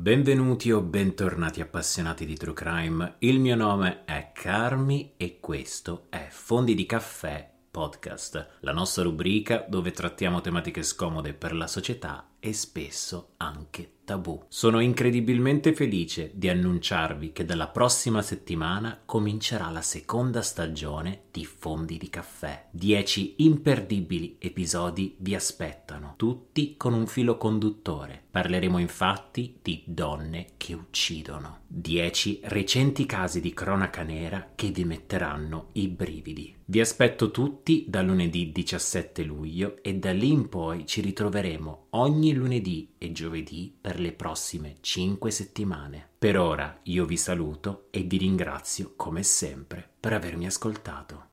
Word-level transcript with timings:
Benvenuti 0.00 0.72
o 0.72 0.80
bentornati 0.80 1.60
appassionati 1.60 2.24
di 2.24 2.34
True 2.34 2.54
Crime. 2.54 3.16
Il 3.18 3.38
mio 3.38 3.54
nome 3.54 4.04
è 4.06 4.30
Carmi 4.32 5.12
e 5.18 5.40
questo 5.40 6.06
è 6.08 6.28
Fondi 6.30 6.74
di 6.74 6.86
Caffè 6.86 7.46
Podcast, 7.70 8.56
la 8.60 8.72
nostra 8.72 9.02
rubrica 9.02 9.66
dove 9.68 9.90
trattiamo 9.90 10.40
tematiche 10.40 10.82
scomode 10.82 11.34
per 11.34 11.54
la 11.54 11.66
società 11.66 12.30
e 12.40 12.54
spesso 12.54 13.34
anche 13.36 13.96
tabù. 14.10 14.42
Sono 14.48 14.80
incredibilmente 14.80 15.72
felice 15.72 16.32
di 16.34 16.48
annunciarvi 16.48 17.30
che 17.30 17.44
dalla 17.44 17.68
prossima 17.68 18.22
settimana 18.22 19.00
comincerà 19.06 19.70
la 19.70 19.82
seconda 19.82 20.42
stagione 20.42 21.22
di 21.30 21.44
Fondi 21.44 21.96
di 21.96 22.10
Caffè. 22.10 22.66
Dieci 22.72 23.34
imperdibili 23.38 24.36
episodi 24.40 25.14
vi 25.18 25.36
aspettano, 25.36 26.14
tutti 26.16 26.74
con 26.76 26.92
un 26.92 27.06
filo 27.06 27.36
conduttore. 27.36 28.24
Parleremo 28.30 28.78
infatti 28.78 29.58
di 29.62 29.82
donne 29.86 30.46
che 30.56 30.74
uccidono. 30.74 31.60
Dieci 31.66 32.40
recenti 32.44 33.06
casi 33.06 33.40
di 33.40 33.54
cronaca 33.54 34.02
nera 34.02 34.50
che 34.56 34.70
vi 34.70 34.84
metteranno 34.84 35.68
i 35.74 35.86
brividi. 35.86 36.56
Vi 36.64 36.80
aspetto 36.80 37.30
tutti 37.30 37.84
da 37.88 38.02
lunedì 38.02 38.50
17 38.50 39.22
luglio 39.22 39.78
e 39.82 39.94
da 39.94 40.12
lì 40.12 40.30
in 40.30 40.48
poi 40.48 40.84
ci 40.86 41.00
ritroveremo 41.00 41.86
ogni 41.90 42.32
lunedì 42.32 42.94
e 42.98 43.12
giovedì 43.12 43.72
per 43.80 43.99
le 44.00 44.12
prossime 44.12 44.76
5 44.80 45.30
settimane. 45.30 46.08
Per 46.18 46.38
ora 46.38 46.80
io 46.84 47.04
vi 47.04 47.16
saluto 47.16 47.86
e 47.90 48.02
vi 48.02 48.16
ringrazio 48.16 48.94
come 48.96 49.22
sempre 49.22 49.88
per 50.00 50.12
avermi 50.12 50.46
ascoltato. 50.46 51.29